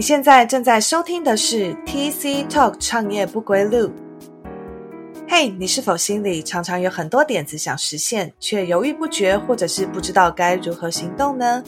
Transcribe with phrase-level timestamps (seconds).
[0.00, 3.92] 你现在正在收听的是 TC Talk 创业不归路。
[5.28, 11.62] 嘿，你是否心里常常有很多点子想实现，却犹豫不决，或者是不知道该如何行动呢？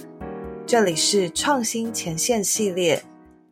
[0.67, 3.03] 这里是创新前线系列，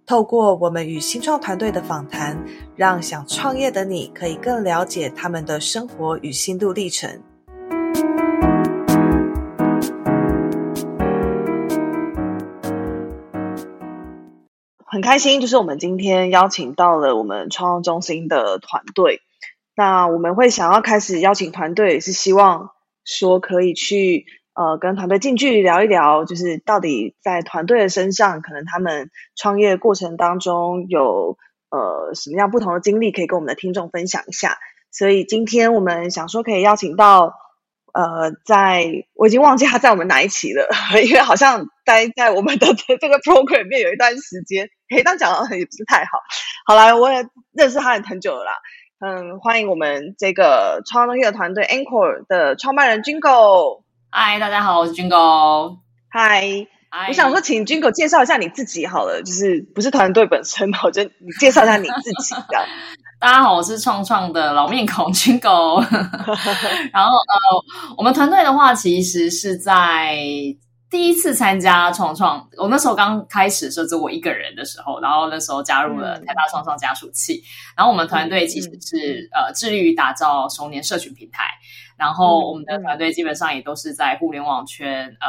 [0.06, 2.42] 透过我们与新创团队的访谈，
[2.74, 7.20] 让想创业的你可以更了解他们的生活与心路历程。
[15.00, 19.22] 很开心，就是我们今天邀请到了我们创创中心的团队。
[19.74, 31.38] 那我们会想要开始邀请团队，是希望说可以去呃跟团队近距离聊一聊，就是到底在团队的身上，可能他们创业过程当中有
[31.70, 34.58] 呃什么样不同的经历，可以跟我们的听众分享一下。
[34.92, 37.32] 所以今天我们想说可以邀请到。
[37.92, 40.68] 呃，在我已经忘记他在我们哪一期了，
[41.04, 46.20] 因为好像待在我们的这个 program 里面有一段时间，可以当讲也不是太好。
[46.66, 48.52] 好啦，我也认识他很很久了啦。
[49.00, 53.82] 嗯，欢迎我们这个创东西的团队 Anchor 的创办人 Jingle。
[54.10, 55.78] 嗨，大家好，我是 Jingle。
[56.10, 56.66] 嗨，
[57.08, 62.66] 我想说，请 Jingle 介绍一下你自己好了，就是不是团队本身，我觉得你介绍一下你自己这样。
[63.20, 65.78] 大家好，我是创创的老面孔军狗。
[66.90, 70.16] 然后呃，我们团队的话，其实是在
[70.88, 77.42] 第一次参加创创，我那时候刚开始的时候只我一个人的时候，然后那时候加入了台大创创加速器。
[77.76, 81.44] 然后我们团队其实是呃致力于打造熟年社群平台。
[82.00, 85.28] 然后我们的团队基本上也都是在互联网圈呃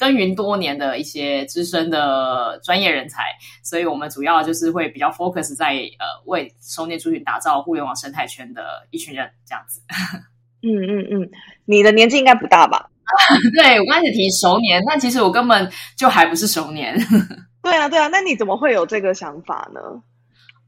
[0.00, 3.26] 耕耘多年的一些资深的专业人才，
[3.62, 9.80] 所以我们主要就是会比较 focus 在呃为收年族群打造互联网生态圈的一群人这样子。
[10.66, 11.30] 嗯嗯嗯，
[11.64, 12.90] 你的年纪应该不大吧？
[13.54, 16.96] 对我刚开始提熟年，但其实我根本就还不是熟年。
[17.62, 19.80] 对啊对啊，那你怎么会有这个想法呢？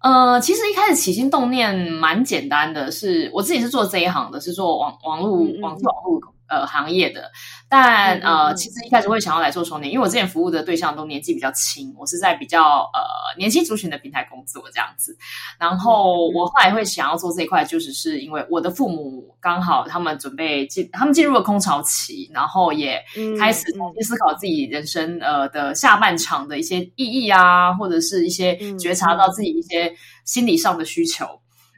[0.01, 6.36] 呃，其实一开始起心动念蛮简单的，是我自己是做这一行的，是做网网络网络网络。
[6.49, 7.31] 呃，行业的，
[7.69, 15.17] 但呃，其实一开始会想要来做重点，因为我之前服务的对象都年纪比较轻，我是在比较呃年轻族群的平台工作这样子。
[15.59, 23.03] 然后我后来会想要做这一块，就是是因为我的父母刚好他们准备进，他们进入了空巢期，然后也
[23.39, 23.65] 开始
[24.03, 29.93] 思考自己人生呃的下半场的一些意义啊，或者是一些觉察到自己一些
[30.25, 31.27] 心理上的需求。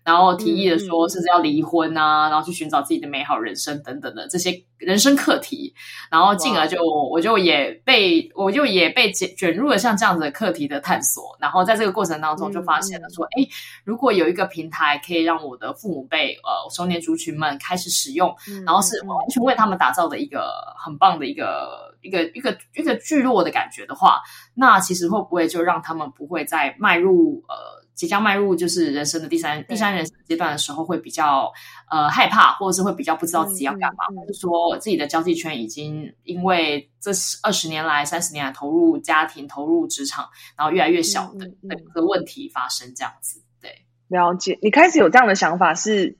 [0.05, 5.75] 然后提议的说，甚至要离婚啊，然后去寻找自己的美好人生等等的这些人生课题，
[6.11, 13.47] 然后进而就我就也被我就也被卷卷入了像这样子的课题的探索，然后在这个过程当中就发现了说，哎，
[13.85, 18.35] 如果有一个平台可以让我的父母辈呃中年族群们开始使用，
[18.65, 24.23] 然后是完全为他们打造的一个很棒的一个一个一个一个聚落的感觉的话，
[24.55, 27.78] 那其实会不会就让他们不会再迈入呃。
[27.99, 31.53] 即将迈入就是人生的第三第三人生阶段的时候，会比较
[31.91, 37.11] 呃害怕，或者是会比较不知道自己要干嘛，或者说自己的交际圈已经因为这
[37.43, 43.43] 二十年来、三十年来投入家庭、投入职场，然后越来越小的那个问题发生这样子。
[43.61, 44.57] 对，了解。
[44.63, 46.17] 你开始有这样的想法是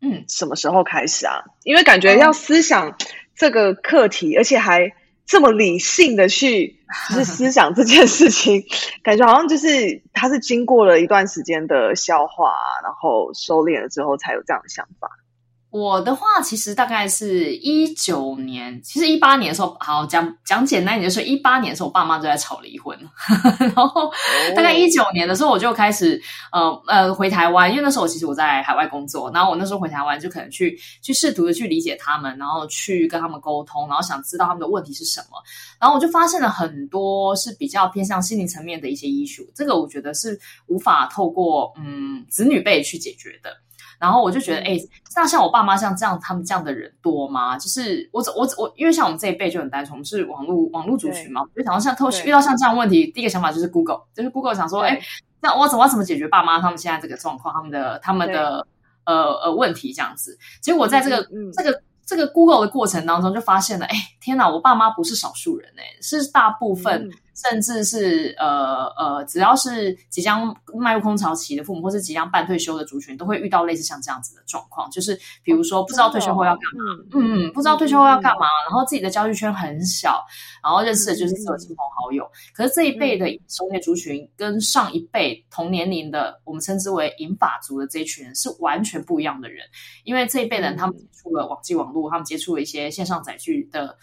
[0.00, 1.44] 嗯什么时候开始啊？
[1.64, 2.96] 因为感觉要思想
[3.36, 4.94] 这个课题，而且还。
[5.30, 8.64] 这么理性的去 就是思想这件事情，
[9.04, 12.52] 感觉好像就是他是经过了一段时间的消化，
[12.82, 15.08] 然后收敛了之后才有这样的想法。
[15.70, 22.98] 我的话，其实大概是一九年，其实一八年的时候，好讲讲简单一点，就是一八年的时候，我爸妈就在吵离婚，
[23.76, 24.10] 然后
[24.56, 26.20] 大概一九年的时候，我就开始
[26.50, 35.38] 呃呃回台湾，因为那时候我其实我在海外工作，然后我那时候回台湾就可能去去试图的去理解他们，然后去跟他们沟通，然后想知道他们的问题是什么，
[35.78, 43.50] 然后我就发现了很多是比较偏向心理层面的一些医术，这个我觉得是无法透过嗯子女辈去解决的。
[44.00, 44.78] 然后我就觉得，哎，
[45.14, 47.58] 那像我爸妈像这样，他们这样的人多吗？
[47.58, 54.98] 就是我我我，因为像我们这一辈就很单纯，我们是网络网络族群嘛，就想到像偷遇到像这样问题，第一个想法就是 Google，就是 Google 想说，哎，
[55.42, 58.66] 那我怎么怎么解决爸妈他们现在这个状况，他们的他们的
[59.04, 60.38] 呃呃问题这样子。
[60.62, 61.22] 结果在这个
[61.54, 67.10] 这个这个 Google 的过程当中，就发现了，哎，天哪，我爸妈不是少数人，哎，是大部分。
[67.42, 74.90] 甚至是呃呃，只要是即将迈入空巢期的父母，或是即将半退休的族群，都会遇到类似像这样子的状况。
[74.90, 76.80] 就是比如说，不知道退休后要干嘛，
[77.14, 80.22] 嗯嗯，不知道退休后要干嘛，然后自己的交际圈很小，
[80.62, 82.30] 然后认识的就是只有亲朋好友。
[82.52, 89.64] 可是这一辈的中年族群，跟上一辈同年龄的，我们称之为银发族的这一群人，是完全不一样的人。
[90.04, 93.96] 因为这一辈人，他们接触了网际网络，他们接触了一些线上载具的。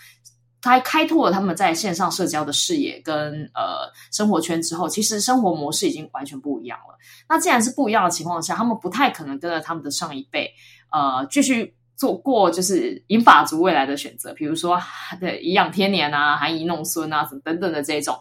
[0.68, 6.98] 他开拓了他们在线上社交的视野跟呃生活圈之后，其实生活模式已经完全不一样了。
[7.30, 10.52] 那既然是不一样的情况下，他们不太可能跟着他们的上一辈
[10.92, 14.80] 呃继续做过就是银发族未来的选择，比如说
[15.20, 18.18] 对颐养天年啊、含饴弄孙啊等等的这种。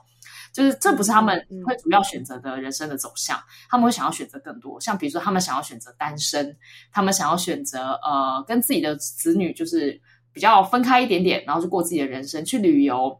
[0.52, 3.38] 就是这不是他们会主要选择的人生的走向，
[3.68, 6.56] 他们会想要选择更多，像比如说他们想要选择单身，
[6.90, 10.00] 他们想要选择呃跟自己的子女就是
[10.36, 13.18] 比较分开一点点，然后就过自己的人生，去旅游，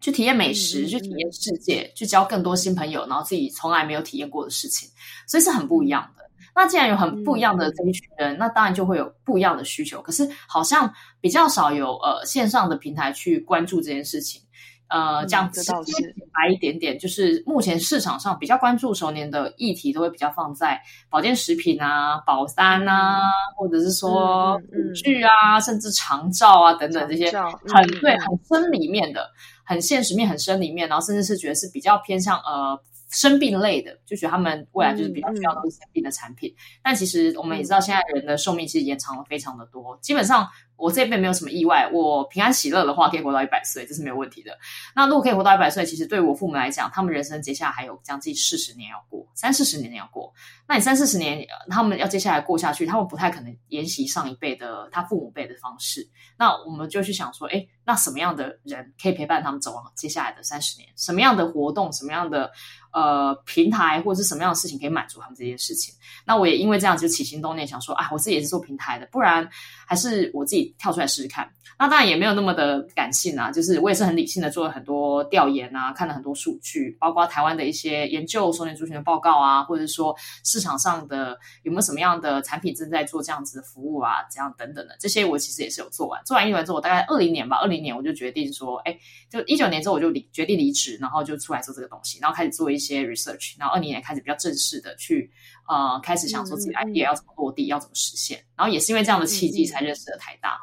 [0.00, 4.88] 去体验美食，去体验世界，去交更多新朋友，然后自己从来没有体验过的事情，
[5.28, 6.22] 所以是很不一样的。
[6.54, 10.00] 那既然有很不一样的这一群人，那当然就会有不一样的需求。
[10.00, 14.40] 可是好像比较少有呃线上的平台去关注这件事情。
[14.88, 20.80] 呃，这样直接白一点点，就是目前市场上比较关注熟年的议题，都会比较放在
[21.10, 23.22] 保健食品啊、保单啊，
[23.56, 29.28] 或者是说五具啊，甚至长照啊等等这些很对、很深里面的、
[29.64, 32.80] 很现实面、很深里面，然后甚至是觉得是比较偏向呃。
[33.08, 36.52] 生病类的，就觉得他们未来就是比较需要都是生病的产品。
[36.82, 39.96] 但其实我们也知道，现在人的寿命其实延长了非常的多。
[40.02, 40.46] 基本上
[40.76, 44.56] 我这边没有什么意外，我平安喜乐的话可以活到一百岁，这是没有问题的。
[44.94, 50.32] 那如果可以活到一百岁，其实对我父母来讲，他们人生接下来还有将近四十年要过，三四十年要过。
[50.68, 56.08] 那你三四十年，他们要接下来过下去，他们不太可能沿袭上一辈的他父母辈的方式。
[56.38, 60.88] 那我们就去想说，哎，那什么样的人可以陪伴他们走完接下来的三十年？
[60.96, 61.90] 什么样的活动？
[61.92, 62.50] 什么样的？
[62.92, 65.94] 呃，平台或者是什么样的事情可以满足他们这件事情？
[66.24, 69.46] 那我也因为这样就起心动念，想说，啊，我自己也是做平台的，不然
[69.86, 71.46] 还是我自己跳出来试试看。
[71.78, 86.18] 那当然也没有那么的感性啊，就是我也是很理性的做了很多调研啊，看了很多数据，包括台湾的一些研究收年族群的报告啊，或者是说市场上的有没有什么样的产品正在做这样子的服务啊，这样等等的这些，我其实也是有做完。
[86.24, 88.98] 做完一轮之后，我大概二零年吧，二零年我就决定说，哎，
[89.30, 93.06] 就一九年之后我就离决定离职，然后就出来做这个东西，然后开始做一些。
[93.06, 95.30] research，然后二零年开始比较正式的去
[95.68, 100.58] 呃开始想说自己 idea 要怎么落地，要怎么实现，然后也是因为这样的契机才认识了台大。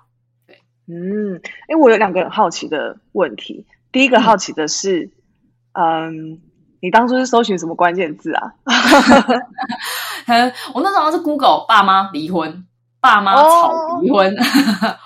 [0.46, 1.40] 对，嗯，
[1.70, 3.66] 哎，我有两个很好奇的问题。
[3.94, 5.10] 第一个好奇的是，
[5.72, 6.42] 嗯，
[6.82, 8.54] 你当初是搜寻什么关键字啊？
[10.74, 12.68] 我那时候是 Google 爸妈离婚。
[13.04, 14.34] 爸妈吵离婚，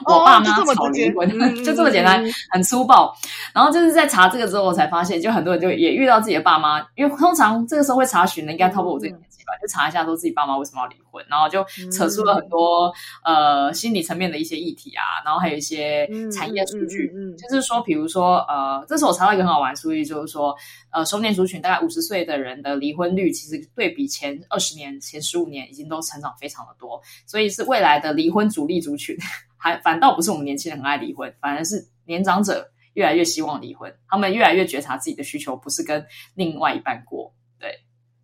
[0.06, 1.28] 我爸妈吵离婚，
[1.66, 3.12] 就这么简单，很粗暴。
[3.52, 20.54] 然后就是在查这个之后，我才发现，就很多人就也遇到自己的爸妈，因为通常这个时候会查询的，应该超过我这个年纪吧，就查一下说自己爸妈为什么要离婚，然后就扯出了很多呃心理层面的一些议题啊，然后还有一些产业数据，就是说，比如说呃，这时候我查到一个很好玩的数据，就是说。
[20.90, 29.16] 呃，熟年族群大概五十岁的人的离婚率，其实对比前二十年、前十五年，已经都成长非常的多，所以是未来的离婚主力族群，
[29.58, 36.04] 还反倒不是我们年轻人很爱离婚，反而是年长者越来越希望离婚，他们越来越觉察自己的需求不是跟
[36.34, 37.32] 另外一半过。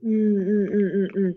[0.03, 1.35] 对，嗯嗯嗯嗯嗯，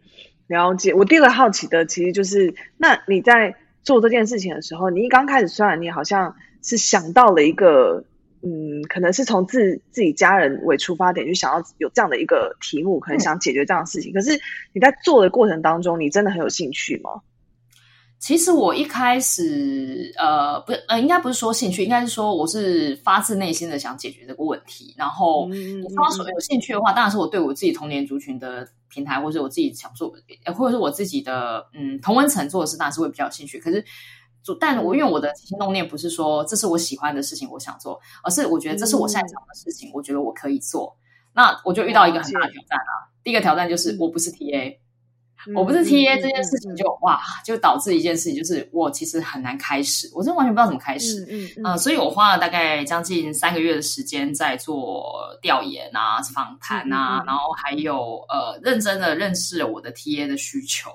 [0.49, 0.93] 了解。
[0.93, 8.05] 我第二个好奇的，其实就是那你在做这件事情的时候，你一刚开始，虽然你好像是想到了一个。
[8.43, 14.13] 嗯，可能是从自自己家人为出发点，就想要有这样的一个题目，可能想解决这样的事情。
[14.13, 14.39] 可是
[14.73, 17.23] 你在做的过程当中，你真的很有兴趣吗？
[18.27, 24.93] 其实我一开始，呃，不，呃，应该不是说兴趣，应该是说我是发自内心的想解决这个问题。
[24.99, 30.13] 然后，你说有兴趣的话，当然是我对我自己童年族群的平台，或者我自己想做，
[30.57, 33.61] 或者是我自己的嗯同温层做的事，当然是会比较有兴趣。
[33.61, 33.85] 可是。
[34.59, 40.97] 但我因为我的起心动念不是说这是我喜欢的事情，我想做，而是我觉得这是我擅长的事情，我觉得我可以做。
[41.33, 43.07] 那我就遇到一个很大的挑战啊！
[43.23, 44.79] 第一个挑战就是我不是 TA。
[45.55, 51.25] 我不是 T A 这件事情就哇，就导致一件事情，就是我其实很难开始，我真的完全不知道怎么开始。
[51.63, 51.79] 嗯。
[51.79, 60.91] 所以我花了大概将近三个月的时间在做调研啊、访谈啊，然后还有呃认真的认识了我的 T A 的需求，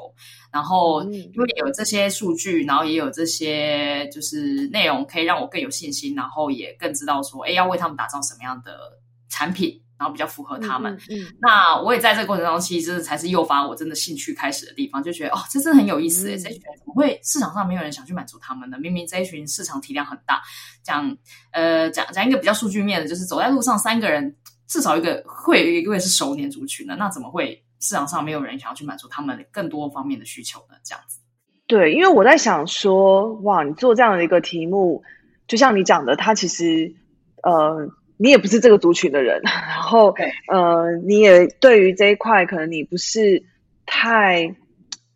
[0.52, 9.82] 然后因为有这些数据，然后也有这些就是内容，可以让我更有信心，然后也更知道说，哎，要为他们打造什么样的产品。
[10.02, 18.80] 然后比较符合他们，嗯，那我也在这个过程中，其实才是诱发我真的兴趣开始的地方，就觉得哦，这真的很有意思诶，这群人怎么会市场上没有人想去满足他们呢？
[18.80, 20.42] 明明这一群市场体量很大，
[20.82, 21.16] 讲
[21.52, 24.36] 呃讲讲一个比较数据面的，就是走在路上三个人
[24.68, 30.78] 至少一个会一个是熟年族群的，那怎么会市场上没有人想要去满足他们更多方面的需求呢？
[30.84, 31.20] 这样子，
[31.68, 35.04] 对，因为我在想说，哇，你做这样的一个题目，
[35.48, 36.96] 就像你讲的，它其实
[37.44, 37.88] 呃。
[38.22, 40.14] 你也不是这个族群的人， 然后
[40.48, 43.42] 呃，你也对于这一块可能你不是
[43.88, 44.56] 太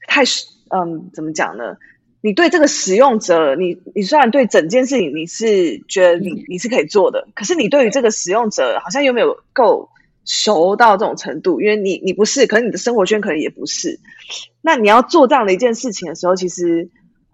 [0.07, 0.23] 太
[0.69, 1.77] 嗯，怎么讲呢？
[2.21, 9.87] 你对这个使用者，你你虽然对整件事情你是觉得你你是可以做的，可是你对于这个使用者好像又没有够
[10.25, 13.99] 熟到这种程度，因为你你不是，可能你的生活圈可能也不是。
[14.63, 16.89] 那你要做这样的一件事情的时候，其实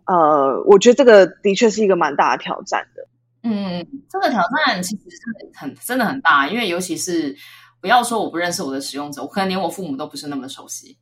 [0.05, 2.90] 呃，我觉得这个的确是一个蛮大的挑战的。
[3.43, 7.35] 嗯，这个挑战其实真的很真的很大，因为尤其是
[7.81, 10.95] 不要说我不认识我的使用者，我可能连我父母都不是那么熟悉。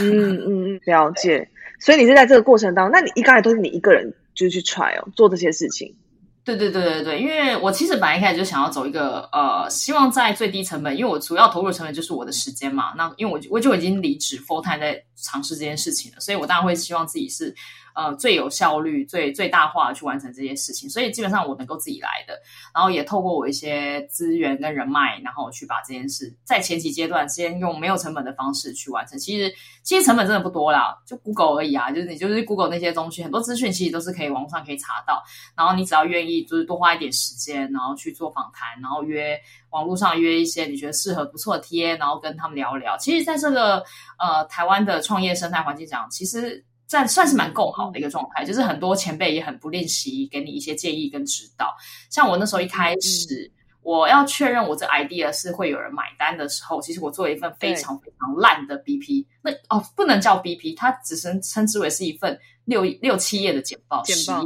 [0.00, 1.48] 嗯嗯嗯，了解。
[1.80, 5.94] 所以你是在这个过程当中，那你一刚才都是你一个人就去 try 哦，做这些事情。
[6.42, 12.92] 对对对对对，因为我其实本来一开始就想要走一个呃，希望在最低成本，因为我主要投入成本就是我的时间嘛。
[12.96, 17.54] 那因为我我就已经离职 full time 在尝试这件事情了，所以我当然会希望自己是。
[17.98, 22.40] 呃，最有效率、最最大化的去完成这些事情，所以基本上我能够自己来的，
[22.72, 29.18] 然后也透过我一些资源跟人脉，然后去把这件事在前期阶段先用没有成本的方式去完成。
[29.18, 29.52] 其实
[29.82, 35.20] 其实成本真的不多啦，就 Google 而已啊，就是你就是 Google 那些东西，很多资讯其实都是可以网上可以查到，
[35.56, 39.36] 然后你只要愿意就是多花一点时间，然后去做访谈，然后约
[39.70, 42.96] 网络上约一些你觉得适合不错的贴，然后跟他们聊聊。
[42.96, 43.82] 其实，在这个
[44.20, 46.64] 呃台湾的创业生态环境讲，其实。
[46.88, 51.76] 算算是蛮够好的一个状态，就是很多前辈也很不练习，给你一些建议跟指导。
[52.08, 53.52] 像我那时候一开始，
[53.82, 59.26] 我要确认我这 idea 是会有人买单的时候，其实我做了一份非常非常烂的 BP。
[59.42, 64.02] 那哦，不能叫 BP，它只能称之为是一份六六七页的简报。
[64.02, 64.42] 简报，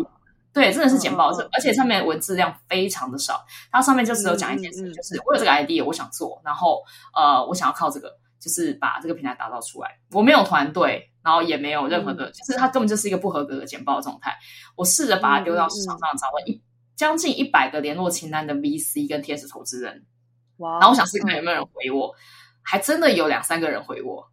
[0.53, 3.45] 对，真的是简报，而且上面文字量非常的少。
[3.71, 6.83] 它上面就只有讲一件事，就是我有这个 idea，我想做，然后
[7.15, 9.97] 呃，我想要靠这个，就是把这个平台打造出来。
[10.11, 11.09] 我没有团队。
[11.25, 14.37] 然后也没有任何的，就是它根本就是一个不合格的简报状态。
[14.77, 16.63] 我试着把它丢到市场上，找了一
[16.97, 20.05] 将近一百个联络清单的 VC 跟天使投资人，
[20.59, 20.73] 哇！
[20.73, 22.15] 然后我想试看有没有人回我，
[22.63, 24.29] 还真的有两三个人回我，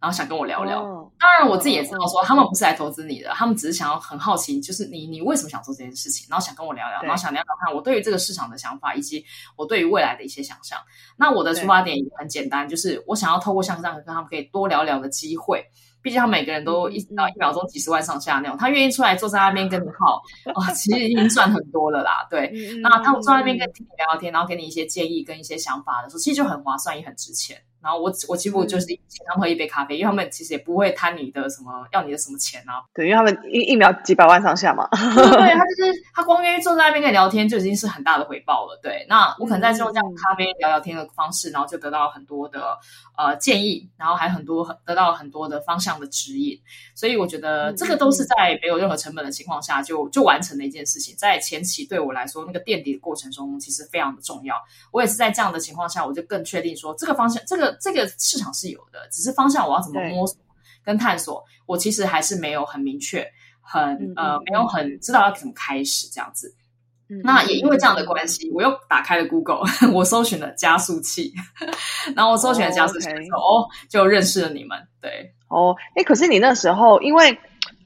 [0.00, 0.82] 然后想跟我聊聊。
[1.18, 9.24] 当然我自己也知道说，他们不是来投资你的，他们只是想要很好奇，就是你你为什么想做这件事情，然后想跟我聊聊，然后想聊聊看我对于这个市场的想法，以及
[9.56, 10.78] 我对于未来的一些想象。
[11.16, 15.64] 那我的出发点也很简单，就是我想要透过像这样跟他们可以多聊聊的机会。
[16.02, 20.22] 毕竟他每个人都一到一秒钟几十万上下那种，他愿意出来坐在那边跟你耗，
[20.54, 22.26] 啊，其实已经赚很多了啦。
[22.30, 22.52] 对，
[22.82, 27.56] 那他坐在那边跟听你聊聊天，然后给你一些建议跟一些想法的时候，其实就很划算也很值钱。
[27.82, 32.84] 然后我我几乎就是请他们喝一杯咖啡，因为他们其实也不会贪你的什么要你的什么钱啊。
[32.94, 34.86] 对，因为他们一一秒几百万上下嘛。
[34.90, 38.78] 对，他就是他光愿意坐在那边跟你聊天，就已经是很大的回报了。
[38.82, 42.76] 对，那我可能在这种这样咖啡聊聊天的方式，然后就得到很多的
[43.16, 46.60] 呃建议，然后还很多很得到很多的方向的指引。
[46.94, 51.14] 所以我觉得这个都是在没有任何成本的情况下就就完成的一件事情。
[51.16, 54.54] 在前期对我来说，那个垫底的过程中其实非常的重要。
[54.92, 57.69] 我也是在这样的情况下，我就更确定说这个方向这个。
[57.80, 60.36] 这个市场是有的，只是方向我要怎么摸索
[60.84, 63.26] 跟探索，我其实还是没有很明确，
[63.60, 66.54] 很呃没有很知道要怎么开始这样子。
[67.24, 69.62] 那也因为这样的关系，我又打开了 Google，
[69.92, 71.34] 我搜寻了加速器，
[72.14, 74.78] 然后我搜寻了加速器哦，就认识了你们。
[75.00, 77.36] 对，哦，哎，可是你那时候，因为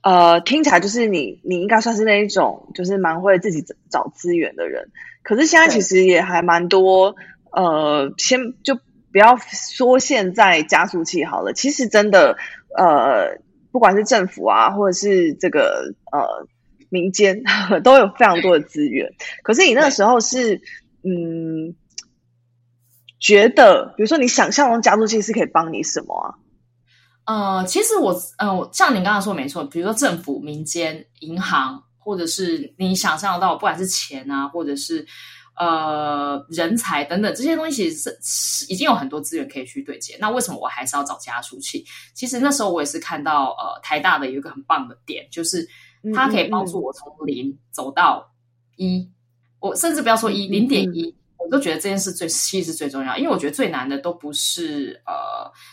[0.02, 4.90] 呃听起来就是你你应该算是那一种，就是蛮会自己找资源的人。
[5.22, 7.16] 可是现在其实也还蛮多，
[7.50, 8.78] 呃，先就。
[9.14, 12.36] 不要说现在加速器好了，其实真的，
[12.76, 13.38] 呃，
[13.70, 16.48] 不管是政府啊，或者是这个呃
[16.88, 17.40] 民间，
[17.84, 19.08] 都有非常多的资源。
[19.44, 20.56] 可是你那个时候是，
[21.04, 21.76] 嗯，
[23.20, 26.34] 觉得，比如说你想象中加速器是可以帮你什么啊？
[27.60, 35.06] 呃，其实我，呃，像你刚刚说没错，比如说政府、民间、银行，或者是你想象到，不管是钱啊，或者是。
[35.56, 40.16] 呃，人才等等这些东西，其实是已经有很多资源可以去对接。
[40.20, 41.84] 那为什么我还是要找加速器？
[42.12, 45.68] 其实那时候我也是看到，呃，台大的有一个很棒的点，就是
[46.14, 48.32] 它可以帮助我从零走到
[48.76, 49.08] 一，
[49.60, 51.14] 我甚至不要说一零点一。
[51.44, 55.12] 我都觉得这件事最其实是最重要，因为我觉得最难的都不是呃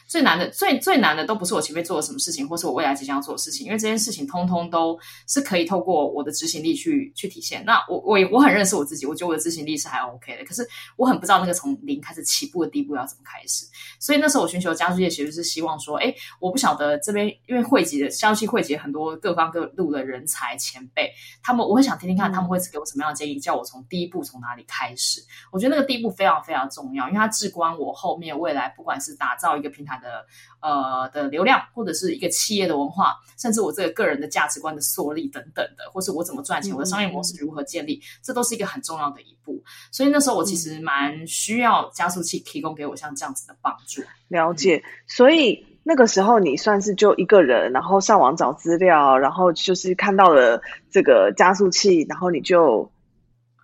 [0.05, 4.99] 最难的最最难的都不是我前面做了什么事情，或是我未来即将要做的事情，因为这件事情通通都
[5.29, 7.63] 是可以透过我的执行力去去体现。
[7.65, 13.65] 那我我我很认识我自己，我觉得我的执行力是还 OK 的，可是我很不知道那个从零开始起步的第一步要怎么开始。
[13.97, 21.09] 所以那时候我寻求加速器，其实是希望说，哎，我不晓得这边因为汇集的消息汇集很多各方各路的人才前辈，
[21.41, 25.23] 他们我会想听听看他们会给我什么样的建议，叫我从第一步从哪里开始。
[25.49, 25.60] 我。
[25.61, 30.25] 我觉得那个第一步非常非常重要，因为它至关我后面未来，不管是打造一个平台的
[30.59, 39.63] 呃的流量，或者是一个企业的文化，甚至我这个个人的价值观的树立等等的，或是我怎么赚钱，我的商业模式如何建立，这都是一个很重要的一步。
[39.91, 44.01] 所以那时候我其实蛮需要加速器提供给我像这样子的帮助。
[44.27, 45.67] 了解，所以。
[45.83, 52.91] 那个时候你算是就一个人，然后上网找资料，然后就是看到了这个加速器，然后你就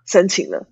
[0.04, 0.66] 申请了。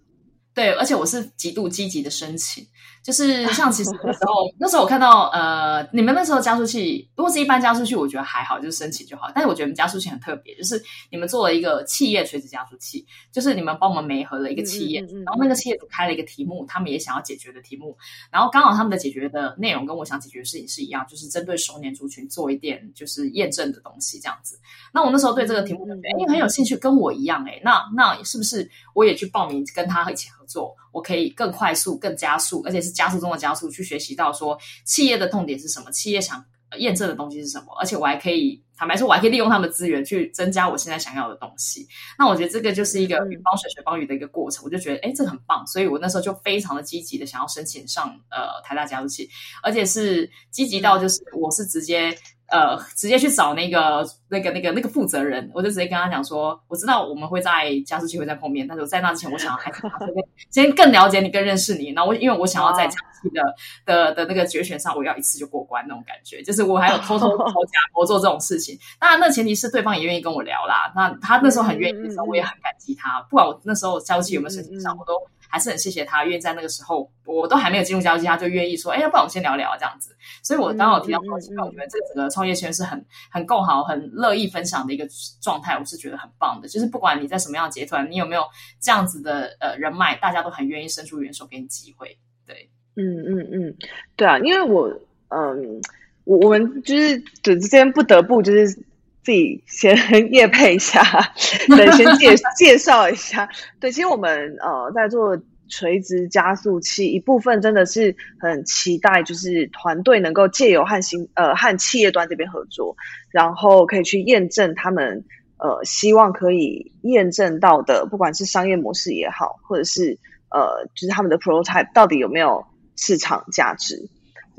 [0.56, 2.66] 对，而且我是极度积极的申请。
[3.06, 9.30] 就是 像其实那时候，那时候我看到呃，你们那时候加速器，如果是一般加速器，我觉得还好，就是申请就好。
[9.32, 17.96] 但是我觉得你们加速器很特别，就是你们做了一个企业垂直加速器，就是你们帮我们媒合了一个企业，然后那个企业主开了一个题目，他们也想要解决的题目，
[18.32, 24.58] 然后刚好他们的解决的内容跟我想解决的事情是一样，就是针对熟年族群做一点就是验证的东西这样子。
[24.92, 30.75] 那我那时候对这个题目就觉得哎很有兴趣，跟我一样哎，那那是不是我也去报名跟他一起合作？
[30.96, 36.42] 我可以更快速、更加速，而且是加速中的加速，去学习到说企业的痛点是什么，企业想
[36.78, 41.86] 验证的东西是什么，而且我还可以坦白说，我还可以利用他们的资源去增加我现在想要的东西。
[42.18, 44.64] 那我觉得这个就是一个鱼帮水，水帮鱼的一个过程。
[44.64, 49.28] 我就觉得，哎，这个很棒，所以我那时候就非常的积极的想要申请上呃台大加速器，
[49.62, 52.16] 而且是积极到就是我是直接。
[52.48, 59.82] 呃，直接去找那个、那个、那个、那个负责人，我就直接跟他讲说，我知道我们会在加速器会再碰面，但是我在那之前，我想要还是
[60.50, 61.90] 先更了解你、更认识你。
[61.90, 63.42] 然后我因为我想要在加速器的
[63.84, 68.78] 的的那个决选上，我要一次就过关那种感觉，就是我还有偷偷 偷假我做这种事情。
[69.00, 70.92] 当然，那前提是对方也愿意跟我聊啦。
[70.94, 73.20] 那他那时候很愿意的时候，我也很感激他。
[73.28, 75.14] 不管我那时候加速器有没有申请上，我都。
[75.56, 85.08] 还是很谢谢他，愿意在那个时候，我都还没有进入交际，他就愿意说：“哎，要不然我们先聊聊这样子。”所以，我刚好提到说，其实我觉得这个整个创业圈是很很够好、很乐意分享的一个
[85.40, 86.68] 状态，我是觉得很棒的。
[86.68, 88.44] 就是不管你在什么样的阶段，你有没有
[88.78, 92.18] 这样子的呃人脉，大家都很愿意伸出援手给你机会。
[92.46, 93.76] 对，嗯嗯嗯，
[94.14, 94.86] 对啊，因为我
[95.28, 95.80] 嗯，
[96.25, 98.85] 我我们就是之间不得不就是。
[99.26, 99.97] 自己先
[100.33, 101.02] 夜配一下，
[101.66, 103.49] 对，先介介绍一下。
[103.80, 105.37] 对，其实我们呃在做
[105.68, 112.95] 垂直加速器，一部分真的是很期待，就是团队能够借由和新呃和企业端这边合作，
[113.33, 115.25] 然后可以去验证他们
[115.59, 120.21] 呃希望可以验证到的，不管是商业模式也好，或者是
[120.52, 122.64] 呃就是他们的 prototype 到底有没有
[122.95, 124.08] 市场价值。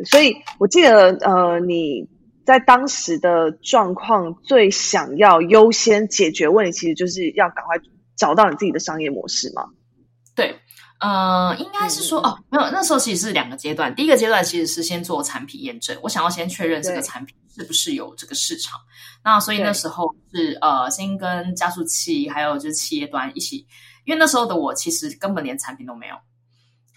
[0.03, 2.09] 所以我记得呃你。
[2.47, 7.75] 在当时的状况，最想要优先解决问题，其实就是要赶快
[8.15, 9.65] 找到你自己的商业模式嘛。
[10.33, 10.57] 对，
[11.01, 13.93] 呃，应该是说哦，没有，那时候其实是两个阶段。
[13.95, 18.79] 第一个阶段其实是先做产品验证，我想要先确认这个产品是不是有这个市场。
[19.25, 23.67] 那所以那时候是呃，先跟加速器还有就是企业端一起，
[24.05, 26.15] 因为那时候的我其实根本连产品都没有。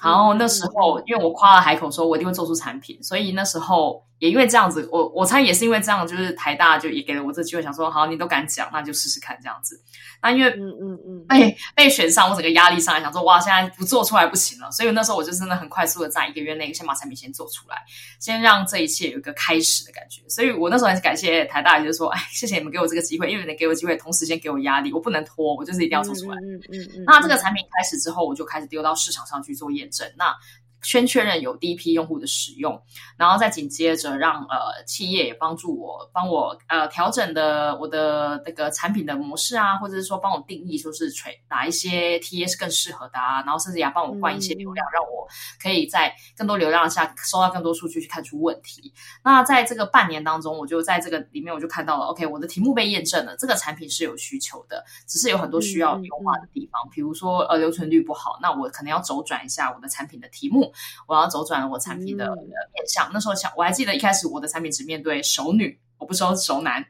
[0.03, 4.05] 然后那时候，因为我夸了海口，说我一定会做出产品，所以那时候。
[4.21, 9.81] 也因为这样子，我我猜也是因为这样，就是台大就也给了我这个机会，想说好，你都敢讲，那就试试看这样子。
[10.23, 14.71] 那因为嗯嗯嗯被被选上，我整个压力上来，想说哇，现在不做出来不行了。
[14.71, 17.79] 所以那时候我就真的很快速的在一个月内先把产品先做出来，
[18.19, 20.21] 先让这一切有一个开始的感觉。
[20.29, 26.37] 所以我那时候还是感谢台大，就是说，哎，谢谢你们给我这个机会，因为你给我机会，同时先给我压力，我不能拖，我就是一定要做出来。
[26.43, 27.05] 嗯嗯嗯。
[27.07, 30.13] 那这个产品开始之后，我就开始丢到市场上去做验证。
[30.17, 30.35] 那
[30.83, 32.81] 先确认有第一批用户的使用，
[33.17, 45.29] 然后再紧接着让呃企业也帮助我帮我呃调整的我的那个产品的模式啊，或者是说帮我定义说是垂哪一些 T A 是更适合的啊，然后甚至也帮我灌一些流量，让我
[45.63, 48.93] 可以在更多流量下收到更多数据去看出问题。
[49.23, 60.70] 那在这个半年当中，我就在这个里面我就看到了，OK，我的题目被验证了，这个产品是有需求的，只是有很多需要优化的地方，比如说呃留存率不好，那我可能要周转一下我的产品的题目。
[61.07, 63.11] 我要走转我产品的面向。
[63.13, 66.85] 那时候想，我还记得一开始我的产品只面对熟女，我不收熟男。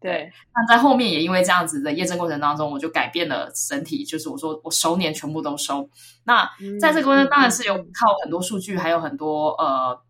[0.00, 0.30] 对。
[0.54, 5.88] 那在后面也因为这样子的验证过程当中，我就改变了整体，就是我说我熟年全部都收。
[6.24, 6.48] 那
[6.80, 10.03] 在这个过程当然是有靠很多数据，还有很多呃。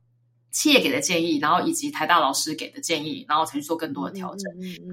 [0.55, 4.51] 企业给的建议，然后以及台大老师给的建议，然后才去做更多的调整。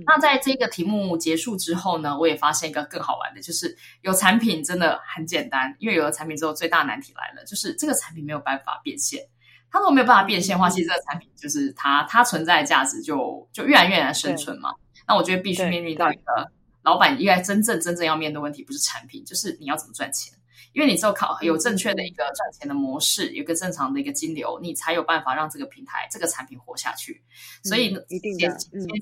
[0.08, 9.22] 那在这个题目结束之后呢，我也发现一个更好玩的，就是有产品真的很简单，因为有了产品之后，最大难题来了，就是这个产品没有办法变现。
[9.70, 14.74] 它如果没有办法变现的话，其实这个产品就是它它存在的价值就就越来越难生存嘛。
[15.08, 20.34] 那我觉得必须面临到一个老板应该真正真正要面对问题，不是产品，就是你要怎么赚钱。
[20.74, 27.22] 因为你只有考有正确的一个赚钱的模式，有个正常的一个金流，你才有办法让这个平台、这个产品活下去。
[27.64, 28.48] 所以，紧接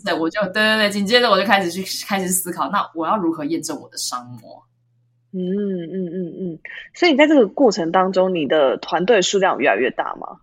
[0.03, 4.63] 着我就对对对，紧接着我就开始去开始思考，那我要如何验证我的商模？
[5.32, 6.60] 嗯嗯嗯嗯。
[6.95, 10.39] 所以你在这个过程当中，你的团队数量越来越大吗？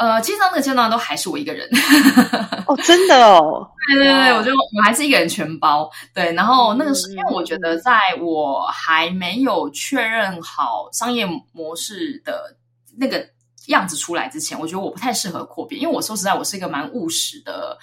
[0.00, 1.68] 呃，其实到那个阶段都还是我一个人。
[2.66, 12.56] 哦，真的哦，对对对，我就我还是一个人全包，对，然后那个是因为我觉得在我还没有确认好商业模式的
[12.96, 13.28] 那个
[13.66, 17.76] 样子出来之前，我觉得我不太适合扩编，因为我说实在，我是一个蛮务实的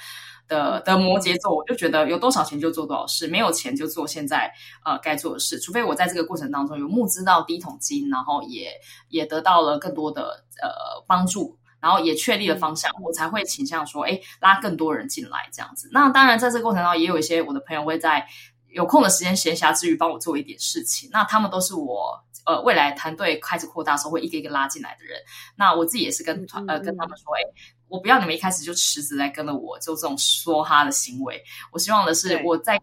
[0.48, 4.52] 的的摩羯座，我就觉得有多少钱就做多少事，没有钱就做现在
[4.84, 8.72] 呃该做的事，除非我在这个过程当中有募资到第一桶金，然后也
[9.10, 11.56] 也得到了更多的呃帮助。
[11.80, 15.90] 然后也确立了方向，我才会倾向说，哎，拉更多人进来这样子。
[15.92, 18.28] 那当然，在这个过程当中，也有一些我的朋友会在
[18.70, 21.10] 有空的时间、闲暇之余帮我做一点事情。
[21.12, 25.20] 那他们都是我呃未来团队开始扩大时候会一个一个拉进来的人。
[25.56, 27.42] 那我自己也是跟团呃跟他们说，哎。
[27.90, 31.42] 我不要你们一开始就辞职来跟着我，就这种说哈的行为。
[31.72, 32.80] 我希望的是，我在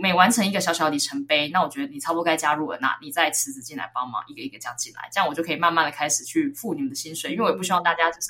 [0.00, 7.32] 每完成一个小小里程碑，那我觉得你差不多该加入了，那你再辞职进来帮忙，一个一个这样进来，这样我就可以慢慢的开始去付你们的薪水。
[7.32, 8.28] 因为我也不希望大家就是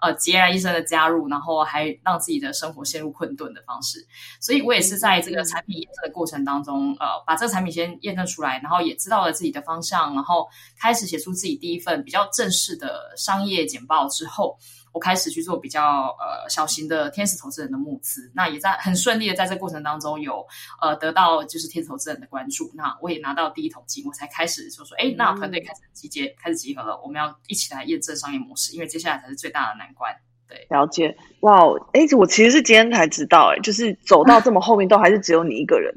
[0.00, 4.04] 呃孑然一身的加入，然后还让自己的生活陷入困顿的方式。
[4.40, 14.58] 所以我也是在这个产品验证的过程当中，呃，把这个产品先验证出来，然后也知道了自己的方向，然后开始写出自己第一份比较正式的商业简报之后。
[14.92, 20.46] 我开始去做比较呃小型的天使投资人的募资，那也在很顺利的在这过程当中有
[20.80, 30.14] 呃得到就是天使投资人的关注，那我也拿到第一桶金，我才开始就说，哎，那团队开始集结，开始集合了，我们要一起来验证商业模式，因为接下来才是最大的难关。
[30.48, 31.60] 对，了解，哇，
[31.92, 35.94] 哎，我其实是今天才知道，哎，就是走到这么后面都还是只有你一个人，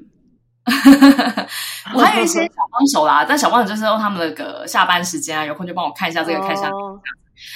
[1.93, 6.71] 我还有一些小帮手啦，但小帮手就是用他们的个下班时间啊，有空就帮我看一下这个，看一下。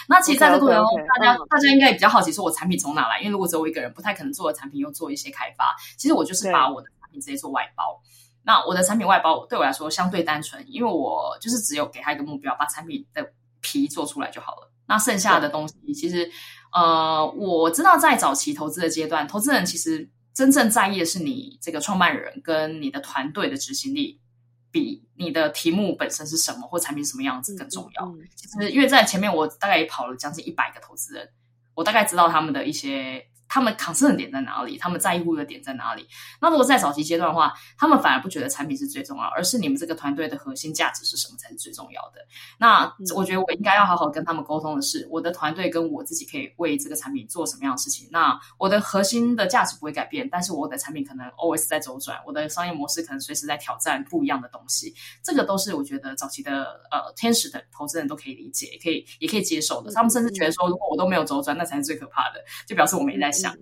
[0.10, 3.20] 那其实，在这个过程中，大家大家应该也比较好奇，说我产品从哪来？
[3.20, 5.76] 因为如果只有我一个人，不太可能做的产品又做一些开发。
[5.98, 8.02] 其实我就是把我的产品直接做外包。
[8.43, 14.72] 那我的产品外包对我来说相对单纯，因为我就是只有给他一个目标，把产品的皮做出来就好了。
[14.88, 16.30] 那剩下的东西，其实
[16.74, 24.21] 呃，我知道在早期投资的阶段，投资人其实真正在意的是你这个创办人跟你的团队的执行力。
[24.69, 28.13] 比你的题目本身是什么或产品什么样子更重要。
[28.36, 31.28] 其实，因为在前面我大概也跑了将近一百个投资人，
[31.73, 33.26] 我大概知道他们的一些。
[33.48, 34.78] 他们抗生的点在哪里？
[34.78, 36.08] 他们在乎的点在哪里？
[36.42, 42.20] 那如果在早期阶段的话，他们反而不觉得产品是最重要，而是你们这个团队的核心价值是什么才是最重要的。
[42.58, 42.84] 那
[43.16, 48.08] 我觉得我应该要好好跟他们沟通的是，我的团队跟我自己可以为这个产品做什么样的事情。
[48.12, 54.94] 那我的核心的价值不会改变，但是我的产品可能 always 在周转，我的商业模式可能随时在挑战不一样的东西。
[55.24, 59.92] 这个都是我觉得早期的呃天使的投资人都可以理解，也可以也可以接受的。
[59.94, 63.32] 他们甚至觉得说，如果我都没有周转，那才是最可怕的，就表示我没在。
[63.38, 63.56] 想，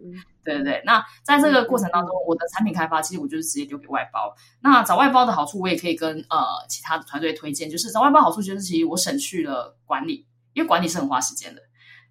[0.44, 4.34] 对对对，那在这个过程当中，我的产品开发其实我就是直接丢给外包。
[4.62, 11.62] 那找外包的好处，我也可以跟呃其他的团队推荐，就是找外包好处就是其实我省去了管理，因为管理是很花时间的，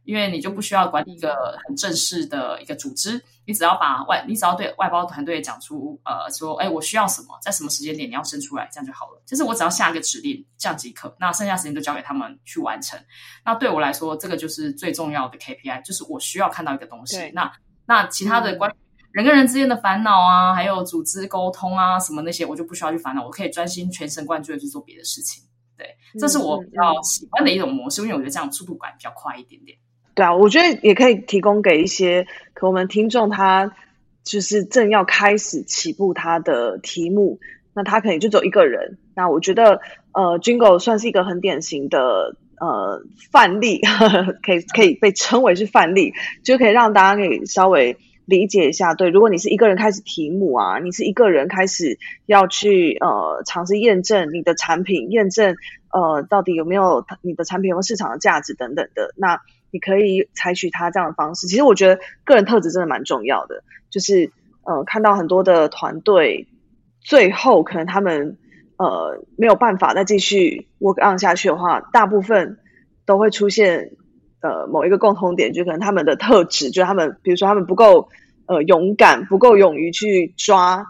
[0.05, 9.23] 因为你就不需要管理一个很正式的一个组织，你只要把外，你只要对外包团队讲出呃说，哎，我需要什么，在什么时间点你要生出来，这样就好了。
[9.27, 11.15] 就是我只要下一个指令，这样即可。
[11.19, 12.99] 那剩下时间都交给他们去完成。
[13.45, 17.31] 那对我来说，这个就是最重要的 KPI，就是我需要看到一个东西。
[17.33, 17.51] 那
[17.87, 18.71] 那其他的关
[19.13, 25.43] 人跟人之间的烦恼啊，还有组织沟通啊，什么那些，我就不需要去烦恼，我可以专心全神贯注的去做别的事情。
[25.77, 25.87] 对，
[26.21, 29.77] 这是我比较喜欢的一种模式，因为我觉得这样速度感比较快一点点。
[30.15, 33.73] 对啊，我觉得也可以提供给一些可我们听众，他
[34.23, 37.39] 就是正要开始起步他的题目，
[37.75, 38.99] 那他可能就走一个人。
[39.15, 39.81] 那我觉得，
[40.13, 42.37] 呃，Jingle 算是一个很典型的。
[42.57, 43.81] 呃，范例
[44.41, 47.97] 可以可以被称为是范例，就可以让大家可以稍微
[48.27, 48.95] 理解一下。
[48.95, 55.57] 对，如果你是一个人开始题目啊，你是一个人开始要去呃尝试验证你的产品，验证
[55.93, 59.41] 呃到底有没有你的产品有市场的价值等等的，那
[59.75, 61.47] 你可以采取他这样的方式。
[61.47, 64.31] 其实我觉得个人特质真的蛮重要的，就是
[64.63, 66.49] 呃看到很多的团队
[67.03, 68.39] 最后可能他们。
[68.77, 72.59] 呃，没有办法再继续 work on 下去的话，大部分
[73.07, 73.93] 都会出现
[74.41, 78.09] 呃某一个共同点，就可能他们的特质，就他们比如说他们不够
[78.47, 80.87] 呃勇敢，不够勇于去抓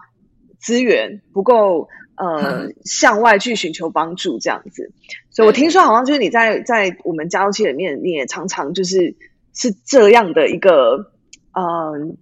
[0.58, 4.90] 资源，不够呃 向外去寻求帮助这样子。
[5.30, 9.16] 所以我听说好像就是你在在我们加入器里面，你也常常就是
[9.52, 11.12] 是这样的一个
[11.52, 12.16] 嗯，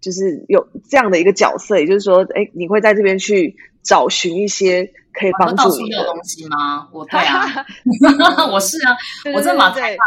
[0.00, 4.92] 就是有这样的一个角色，也就是说，哎，你会在这边去找寻一些。
[5.14, 6.88] 可以帮助你的东西吗？
[6.90, 7.66] 我 对啊，
[8.50, 8.96] 我是啊，
[9.36, 10.04] 我真把太爸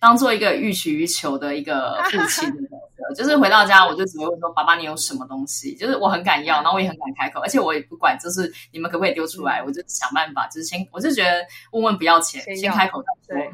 [0.00, 13.50] 当做一个欲取欲求的一个父亲的角色，就是回到家我就只会问说：“爸爸，你有什么东西？”就是我很敢要，然后我也很敢开口，而且我也不管，就是你们可不可以丢出来，我就想办法，就是先，我就觉得问问不要钱，先开口再说。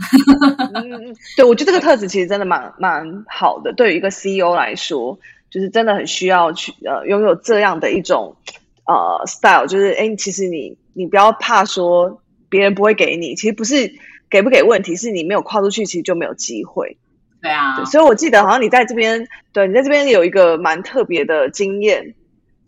[0.75, 5.19] 嗯， 对，我觉得这个特质其实真的蛮蛮好的，对于一个 CEO 来说，
[5.51, 8.37] 就是真的很需要去呃拥有这样的一种。
[8.89, 12.09] 呃，style 就是，哎，其实你你不要怕说
[12.49, 13.93] 别别人不会给你，其实不是
[14.31, 16.99] 给不给问题，是你没有跨出去，其实就没有机会。
[17.43, 22.15] 对啊，所以我记得好像你在这边，对你在这边有一个蛮特别的经验。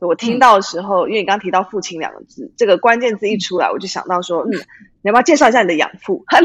[0.01, 6.25] 我听到的时候，因为你刚刚提到“父亲”两个字，这个关键字一出来，我就想到说，嗯，你要不要介绍一下你的养父？
[6.31, 6.39] 给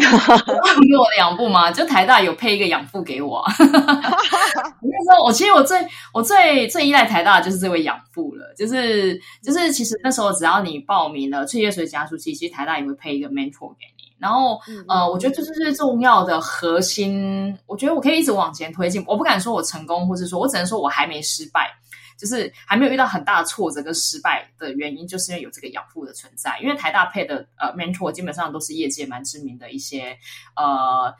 [0.97, 1.69] 我的养父吗？
[1.71, 3.45] 就台大有配一个养父给我。
[3.61, 5.77] 那时候，我其实我最
[6.11, 8.51] 我最最依赖台大的就是这位养父了。
[8.57, 13.92] 就是就是，其实那时候只要你报名了翠叶水加速器，其实台大也会配一个 mentor 给你。
[14.23, 14.57] 然后，
[14.87, 17.53] 呃，我觉得这是最重要的核心。
[17.65, 19.03] 我觉得我可以一直往前推进。
[19.05, 21.69] 我不敢说我成功，或者说我只能说我还没失败。
[22.15, 26.57] 就是还没有遇到很大的挫折跟失败的原因，就是因为有这个养父的存在。
[26.61, 30.15] 因为台大配的呃 mentor 基本上都是业界蛮知名的一些
[30.55, 31.13] 呃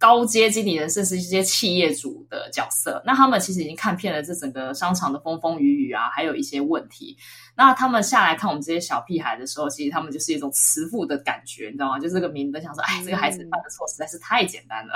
[0.00, 3.02] 高阶经理人，甚至一些企业主的角色。
[3.04, 7.14] 那他们其实已经看遍了这整个商场的风风雨雨啊，还有一些问题。
[7.54, 11.98] 那他们下来看我们这些小屁孩的时候，其实他们就是一种慈父的感觉，你知道吗？
[11.98, 14.94] 就是这个名灯，想说，哎，这个孩子犯的错实在是太简单了。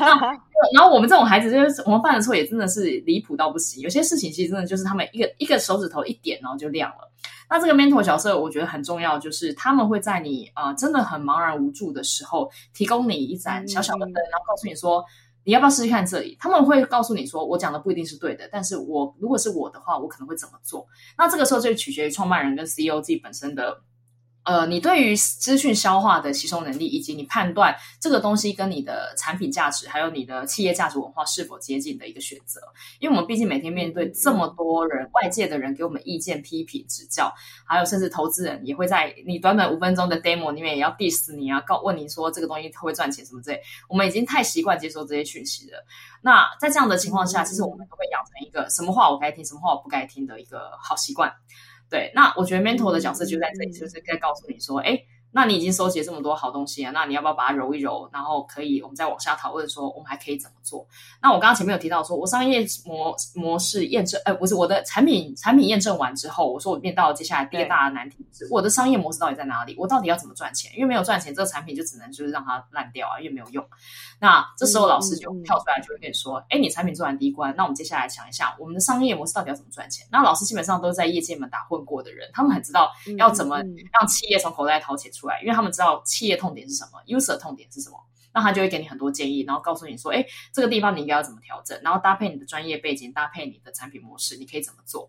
[0.72, 3.82] 然后我们这种孩子，就是我们犯的错也真的是离谱到不行。
[3.82, 7.11] 有些事情其实真的就是他们一个一个手指头一点，然后就亮了。
[7.52, 15.04] 那这个 mentor 角色，我觉得很重要，就是他们会在你啊真的很茫然无助的时候，提供你一盏小小的灯，然后告诉你说。
[15.44, 16.36] 你要不要试试看这里？
[16.38, 20.86] 他们会告诉你说，我讲的不一定是对的，但是我如果是我的话，我可能会怎么做？
[21.18, 23.80] 那这个时候就取决于创办人跟 CEO 自己本身的。
[24.44, 32.60] 呃，你对于资讯消化的吸收能力，以及你判断这个东西跟你的产品价值，还有你的企业价值文化是否接近的一个选择。
[32.98, 37.32] 因为我们毕竟每天面对这么多人，外界的人给我们意见、批评、指教，
[37.64, 43.60] 还有甚至投资人也会在你短短五分钟的 demo 里面也要 diss 你啊，告问你说这个东西会赚钱什么之类。
[43.88, 45.86] 我们已经太习惯接收这些讯息了。
[46.20, 51.32] 那在这样的情况下，其实我们都会养成一个什么话我该听，什么话我不该听的一个好习惯。
[51.92, 55.00] 对，那我觉得 mentor 的角色就在这里，就是在告诉你说，哎。
[55.32, 58.08] 那你已经收集这么多好东西了，那你要不要把它揉一揉？
[58.12, 60.86] 然后可以，我们再往下讨论说，我们还可以怎么做？
[61.22, 69.74] 那我刚刚前面有提到说，我商业模模式验证，呃，不是我的产品产品验证完之后，我说我面到接下来第二大的难题是，我的商业模式到底在哪里？
[69.78, 70.70] 我到底要怎么赚钱？
[70.76, 73.66] 因为没有赚钱，这个产品就只能就是让它烂掉啊，因为没有用。
[74.20, 80.06] 那这时候老师就跳出来，就会跟你说，哎，你产品做完第一关，那我们接下来想一下，我们的商业模式到底要怎么赚钱？
[80.12, 83.56] 那老师基本上都是在业界们打混过的人，他们很知道要怎么
[83.92, 86.02] 让企业从口袋掏钱出出来，因为他们知道。
[86.04, 87.96] 企业痛点是什么？user 痛点是什么？
[88.34, 91.80] 那他就会给你很多建议，然后告诉你说：“哎，这个地方你应该要怎么调整？
[91.82, 95.08] 然后搭配你的专业背景，搭配你的产品模式，你可以怎么做？”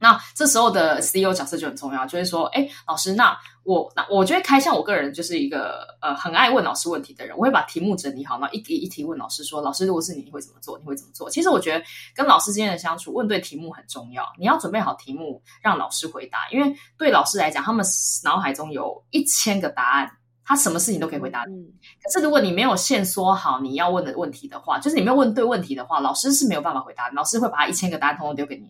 [0.00, 10.78] 那这时候的 CEO 角色就很重要，就是说：“哎，老师，那我那我觉得开向我个人就是一个呃很爱问老师问题的人，我会把题目整理好，然后一题一题问老师说：‘老师，如果是你，你会怎么做？
[10.78, 11.84] 你会怎么做？’其实我觉得
[12.14, 14.26] 跟老师之间的相处，问对题目很重要。
[14.38, 17.84] 你要准备好题目，让老师回答，因为对老师来讲，他们
[18.24, 20.10] 脑海中有一千个答案。”
[20.42, 21.54] 他什么事情都可以回答你，
[22.02, 27.08] 可是如果你没有先说好你要问的问题的话，就是你没有问对问题的话，老师是没有办法回答。
[27.10, 28.68] 老师会把他一千个答案通通丢给你，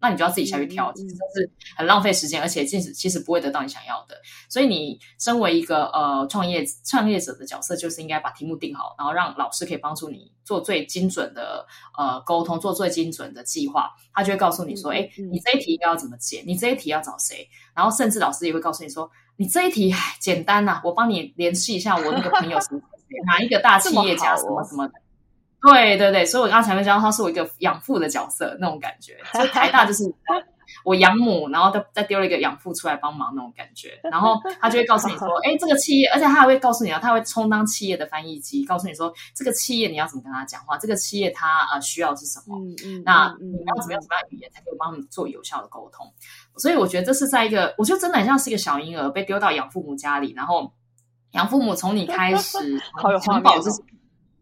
[0.00, 4.16] 那你就要自己下去挑，其实是很浪费时间，而且其实其实不会得到你想要的。
[4.48, 13.90] 所以你身为一个呃创业创业者的角色，就是应该把题目定好，然后让老师可以帮助你做最精准的呃沟通，做最精准的计划。
[14.12, 16.42] 他就会告诉你说：“哎，你这一题应该要怎么解？
[16.46, 19.10] 你这一题要找谁？”然后甚至老师也会告诉你说。
[19.36, 22.80] 你这一题简单呐，我帮你联系一下我那个朋友 什么，
[23.24, 24.92] 哪一个大企业家什么什么的。
[25.62, 29.18] 对对对，所以我刚才面讲，他是我一个养父的角色那种感觉。
[29.32, 30.04] 所以台大就是
[30.84, 34.00] 我养母，然后再再丢了一个养父出来帮忙那种感觉。
[34.04, 42.56] 然后他就会告诉你说， 哎，这个企业，而且他还会告诉你啊，他会充当企业的翻译机，告诉你说这个企业你要怎么跟他讲话，这个企业他呃需要是什么，
[43.04, 46.06] 那你要怎么样怎么样语言才可以帮他们做有效的沟通。
[46.56, 50.72] 所以我觉得这是在一个，我觉得真的很像是一个小婴儿被丢到养父母家里，然后
[51.32, 52.58] 养父母从你开始
[52.96, 53.70] 襁褓之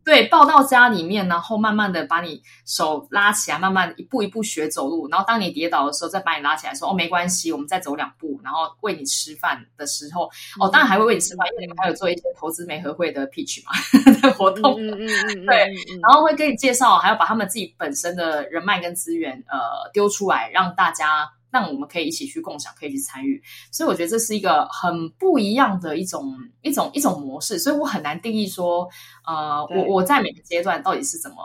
[0.09, 10.25] 对，抱到家里面，然后慢慢的把你手拉起来，慢慢一步一步学走路，然后当你跌倒的时候，再把你拉起来，说哦没关系，我们再走两步，然后喂你吃饭的时候，
[10.59, 13.73] 哦当然还会喂你吃饭，因为你们还有做一些投资媒合会的 pitch 嘛
[14.23, 15.59] 的活动，嗯嗯嗯， 对，
[16.01, 21.31] 然后会跟你介绍，还要把他们自己本身的人脉跟资源呃丢出来，让大家。
[21.50, 28.88] 让我们可以一起去共享，可以去参与，所以我觉得这是一个很不一样的一种一种一种模式，所以我很难定义说，
[29.26, 31.37] 呃，我我在每个阶段到底是怎么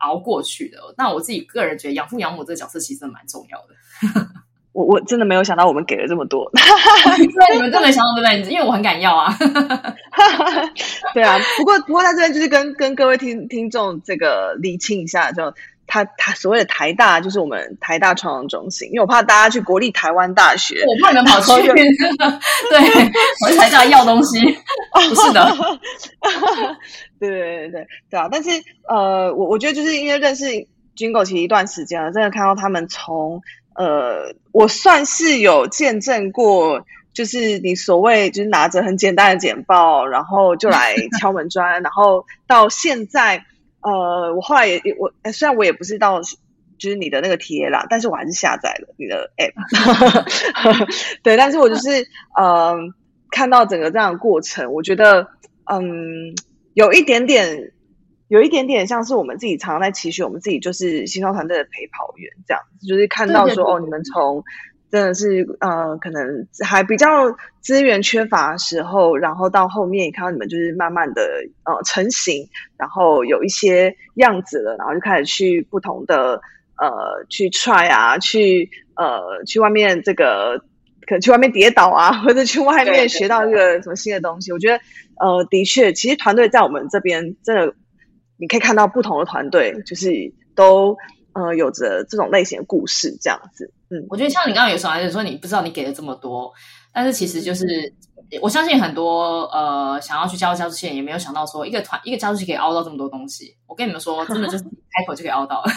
[0.00, 0.78] 熬过去的。
[0.98, 4.26] 那我自己个人觉得，养父养母这个角色其实蛮重要的。
[4.72, 8.52] 我我真的没有想到我们给了这么多， 对，你们真的想到对不对？
[8.52, 9.36] 因为我很敢要啊。
[11.12, 15.54] 对啊，不过不过在这边就是跟跟各位听听众这个理清一下，就。
[15.92, 21.80] 他他所谓的台大就是我们台大创创中心，因为我怕大家去国立台湾大学，我怕你们跑去， 对，
[23.44, 24.40] 我去台大要东西，
[24.94, 25.54] 不是的，
[27.20, 28.26] 对对对对对啊！
[28.32, 28.48] 但是
[28.88, 33.42] 呃，我我觉得就是因为认识军狗其实一段时间了，真的看到他们从
[33.74, 36.86] 呃，我算是有见证过。
[37.14, 43.44] 就是你所谓就是拿着很简单的简报，然后就来敲门砖，然后到现在，
[43.82, 46.20] 呃，我后来也我虽然我也不是到
[46.78, 50.86] 就是你的那个贴啦，但是我还是下载了你的 app，
[51.22, 52.76] 对，但是我就是呃
[53.30, 55.28] 看到整个这样的过程，我觉得
[55.64, 56.34] 嗯
[56.74, 57.72] 有一点点
[58.28, 64.44] 有一点点像是我们自己常常在期许我们自己就是新创团队的陪跑员这样，就是看到说哦你们从。
[64.92, 71.22] 真的是呃，可能还比较资源缺乏时候，然后到后面看到你们就是慢慢的
[71.64, 76.42] 呃成型，然后有一些样子了，然后就开始去不同的
[76.76, 80.58] 呃去 try 啊，去呃去外面这个
[81.06, 84.52] 可能去外面跌倒啊，或者去外面学到一个什么新的东西。
[84.52, 84.78] 我觉得
[85.18, 87.74] 呃的确，其实团队在我们这边真的
[88.36, 90.98] 你可以看到不同的团队，就是都
[91.34, 93.72] 呃有着这种类型的故事这样子。
[93.90, 96.52] 嗯，我觉得像你刚刚有说，还是说你不知道你给了这么多，
[96.92, 97.92] 但是其实就是
[98.40, 103.56] 我相信很多呃想要去加入加速器也没有想到说一个团一个加速器可以凹到这么多东西。
[103.66, 105.62] 我跟你们说，真的就是开口就可以凹到。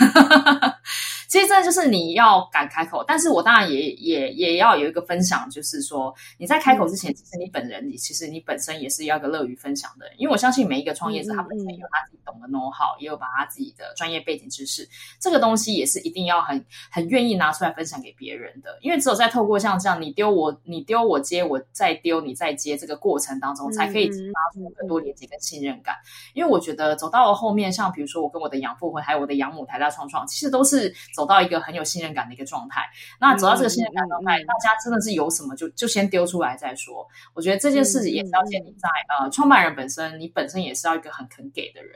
[1.36, 14.88] 其实这就是你要敢开口，但是我当然也也也要有一个分享，就是说你在开口之前，其实你本人你其实你本身也是要个乐于分享的人，因为我相信每一个创业者他本身有他自己懂的 know how，也有把他自己的专业背景知识，
[15.20, 25.98] 这个东西也是一定要很 很愿意拿出来分享给别人的，因为只有在透过像这样你丢我你丢我接我再丢你再接这个过程当中，才可以激发出更多连接跟信任感。
[26.34, 30.96] 因为我觉得走到了后面，像比如说我跟我的养父会还有我的养母台大创创，其实都是。
[31.14, 32.82] 走到一个很有信任感的一个状态，
[33.20, 37.08] 那走到这个信任感状态，大家真的是有什么就就先丢出来再说。
[37.34, 41.94] 我觉得这件事也是要建立在呃，创办人本身，你本身也是要一个很肯给的人。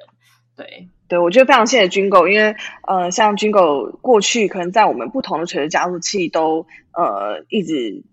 [0.55, 2.55] 对，对我觉得非常谢谢军狗，因为
[2.87, 8.03] 呃，像军狗过去可能在我们不同的垂直加速器都呃一直。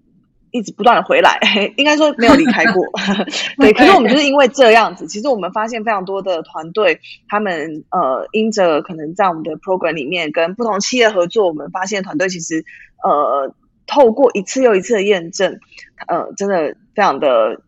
[0.56, 1.38] 一直不断的回来，
[1.76, 2.82] 应该说没有离开过。
[3.58, 12.64] 对，可是我们就是因为这样子，其实我们发现非常多的团队，他们呃，因着可能在我们的 program 里面跟不同企业合作，我们发现团队其实
[13.04, 13.54] 呃，
[13.86, 15.60] 透过一次又一次的验证，
[16.08, 17.60] 呃，真的非常的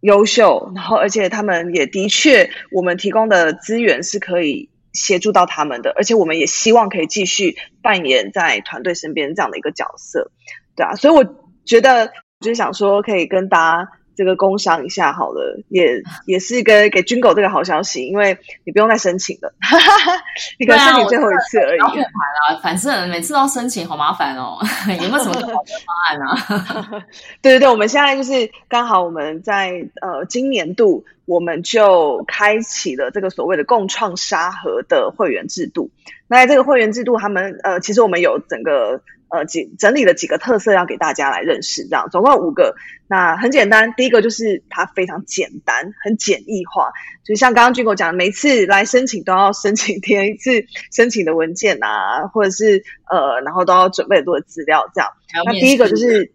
[0.00, 0.72] 优秀。
[0.74, 10.30] 然后，而且他们也的确，我们提供的资源是可以协助到他们的，而且我们也希望可以继续扮演在团队身边这样的一个角色。
[10.76, 11.24] 对啊，所以我
[11.64, 12.12] 觉得。
[12.40, 19.52] 就是想说，可以跟大家这个工商一下好了，也 也是个给军狗这个好消息，因为你不用再申请了，
[20.58, 21.80] 你可能申请最后一次而已。
[21.80, 24.56] 后了，反正每次都要申请，好麻烦哦。
[25.02, 27.02] 有没有什么好的方案呢？
[27.42, 35.90] 对对对，我们现在就是刚好我们在呃今年度，我们就开启了这个所谓的共创沙盒的会员制度。
[36.28, 39.00] 那这个会员制度，他们呃，其实我们有整个。
[39.30, 42.74] 呃，几整理了几个特色要给大家来认识，这样总共五个。
[43.10, 46.90] 那很简单，第一个就是它非常简单，很简易化。
[47.24, 55.10] 就像刚刚军狗讲，每次来申请都要申请填一次申请的文件啊，或者是呃，然后都要准备很多的资料，这样。
[55.44, 56.32] 那第一个就是，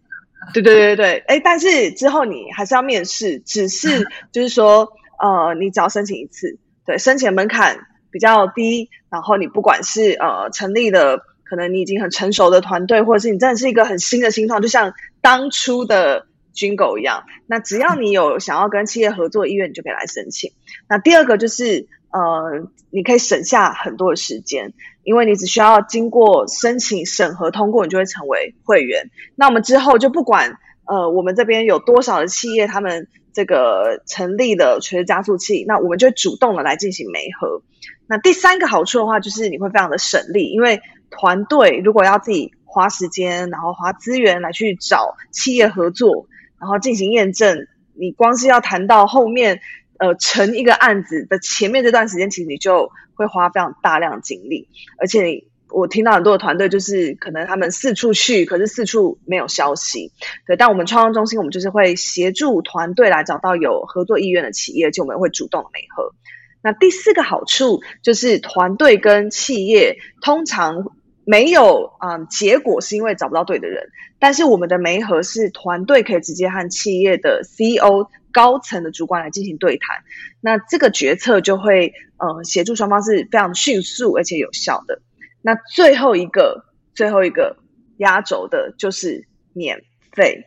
[0.52, 4.88] 对对对对哎，但是之后你还是要面试，只是 就是说，
[5.20, 7.76] 呃，你只要申请一次，对，申请门槛
[8.10, 11.20] 比较低，然后你不管是呃成立的。
[11.44, 17.24] 可能你已经很成熟的团队，或者是你真的是一个很新的新创，就像当初的军狗一样。
[17.46, 20.52] 那只要你有想要跟企业合作意愿，你就可以来申请。
[20.88, 29.10] 那第二个就是，呃，你可以省下很多的时间，因为你只需要经过申请审核通过，你就会成为会员。
[29.36, 37.62] 那我们之后就不管，呃，我们这边有多少的企业，他们这个成立的垂直加速器，那我们就主动的来进行媒合。
[38.06, 46.26] 那第三个好处的话，就是你会非常的省力，因为团队如果要自己花时间，然后花资源来去找企业合作，
[46.60, 49.60] 然后进行验证，你光是要谈到后面，
[49.98, 54.68] 呃，成一个案子的前面这段时间，其实你就会花非常大量精力。
[54.98, 60.12] 而且你我听到很多的团队，就是可能他们四处去，可是四处没有消息。
[60.46, 66.14] 对，但我们创创中心，我们就是会协助团队来找到有合作意愿的企业，就我们会主动的媒合。
[66.62, 70.92] 那第四个好处就是团队跟企业通常。
[71.26, 73.88] 没有啊，结果是因为找不到对的人。
[74.18, 80.04] 但是我们的媒合是团队可以直接和企业的 CEO 高层的主管来进行对谈，
[80.42, 85.00] 那这个决策就会呃协助双方是非常迅速而且有效的。
[85.44, 86.64] 那最后一个，
[86.94, 87.56] 最后一个
[87.98, 89.82] 压轴的就是免
[90.12, 90.46] 费，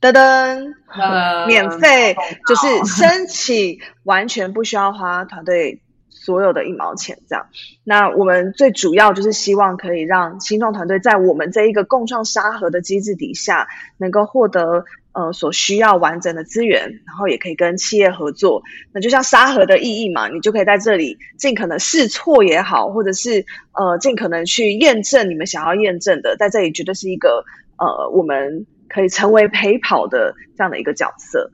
[0.00, 2.14] 噔噔，免费
[2.46, 5.82] 就是申请，完全不需要花团队。
[6.14, 7.48] 所有的一毛钱，这样。
[7.82, 13.66] 那我们最主要就是希望可以让新创团队在我们这一个共创沙盒的机制底下，
[13.96, 18.62] 能够获得呃所需要完整的资源，然后也可以跟企业合作。
[18.92, 27.44] 那就像沙盒的意义嘛，你就可以在这里尽可能试错也好，或者是呃尽可能去验证你们想要验证的，在这里绝对是一个
[27.78, 31.50] 呃我们可以成为陪跑的这样的一个角色。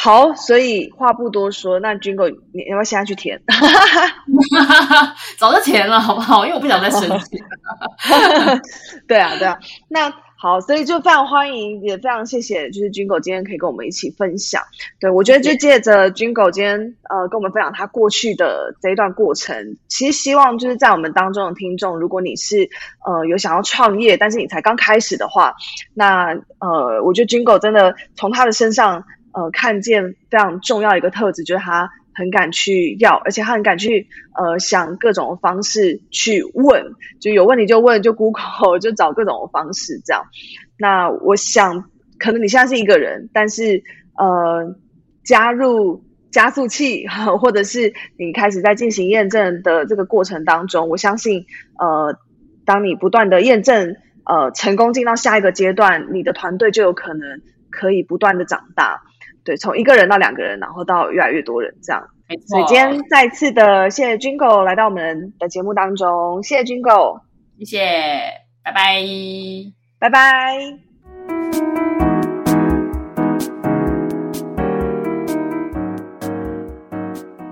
[0.00, 3.42] 好，所以话不多说，那军狗，你要不要现在去填？
[5.36, 6.46] 早就填了，好不好？
[6.46, 7.40] 因为我不想再申请。
[9.08, 9.58] 对啊，对啊。
[9.88, 10.08] 那
[10.40, 14.62] 好，所以就非常欢迎，也非常谢谢，就是军狗今天可以跟我们一起分享。
[15.00, 22.70] 对我觉得就借着军狗今天呃跟我们分享他过去的这一段过程，其实希望就是在我们当中的听众，如果你是
[23.04, 25.54] 呃有想要创业，但是你才刚开始的话，
[25.92, 26.28] 那
[26.60, 29.04] 呃，我觉得军狗真的从他的身上。
[29.30, 36.84] 呃，看见非常重要一个特质，就是他很敢去要，而且他很敢去呃想各种方式去问，
[37.20, 40.24] 就有问题就问，就 Google 就找各种方式这样。
[40.76, 41.84] 那我想，
[42.18, 43.84] 可能你现在是一个人，但是
[44.16, 44.74] 呃，
[45.22, 46.02] 加入
[46.32, 47.06] 加速器，
[47.40, 51.46] 或者是你开始在进行验证的这个过程当中，我相信
[51.78, 52.18] 呃，
[52.64, 53.94] 当你不断的验证，
[54.24, 57.40] 呃，成功进到下一个阶段，你的团队就有可能
[57.70, 59.02] 可以不断的长大。
[59.48, 62.06] 对，从一个人到两个人，然后到越来越多人这样。
[62.46, 67.18] 所以今天再次的谢谢军狗来到我们的节目当中，谢谢军狗，
[67.60, 67.80] 谢谢，
[68.62, 69.00] 拜拜，
[69.98, 70.54] 拜拜。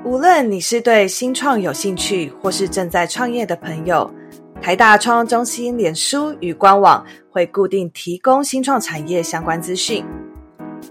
[0.04, 4.10] 无论你是对新创有兴趣，或是正在创业的朋友，
[4.60, 10.04] 台大创业中心脸书与官网会固定提供新创产业相关资讯。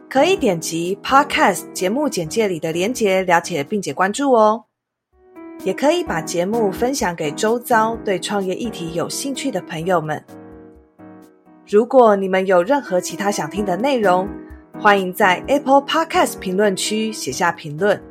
[0.09, 4.63] 可以点击 Podcast 节目简介里的连结了解并且关注哦，
[5.63, 10.23] 也可以把节目分享给周遭对创业议题有兴趣的朋友们。
[11.67, 14.29] 如果你们有任何其他想听的内容，
[14.79, 18.01] 欢迎在 Apple Podcast 评论区写下评论，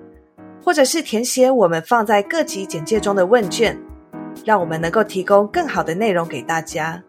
[0.63, 3.79] 或者是填写我们放在各级简介中的问卷，
[4.45, 7.03] 让我们能够提供更好的内容给大家。